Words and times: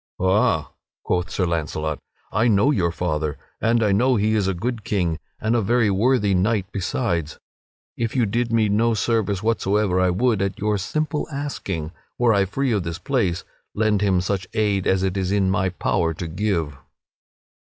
"Ha!" 0.19 0.71
quoth 1.03 1.29
Sir 1.29 1.45
Launcelot, 1.45 1.99
"I 2.31 2.47
know 2.47 2.71
your 2.71 2.89
father, 2.91 3.37
and 3.61 3.83
I 3.83 3.91
know 3.91 4.15
that 4.17 4.23
he 4.23 4.33
is 4.33 4.47
a 4.47 4.55
good 4.55 4.83
king 4.83 5.19
and 5.39 5.55
a 5.55 5.61
very 5.61 5.91
worthy 5.91 6.33
knight 6.33 6.65
besides. 6.71 7.37
If 7.95 8.15
you 8.15 8.25
did 8.25 8.51
me 8.51 8.67
no 8.67 8.95
service 8.95 9.43
whatsoever, 9.43 9.99
I 9.99 10.09
would, 10.09 10.41
at 10.41 10.57
your 10.57 10.79
simple 10.79 11.27
asking, 11.31 11.91
were 12.17 12.33
I 12.33 12.45
free 12.45 12.71
of 12.71 12.81
this 12.81 12.97
place, 12.97 13.43
lend 13.75 14.01
him 14.01 14.21
such 14.21 14.47
aid 14.55 14.87
as 14.87 15.03
it 15.03 15.17
is 15.17 15.31
in 15.31 15.51
my 15.51 15.69
power 15.69 16.15
to 16.15 16.27
give." 16.27 16.75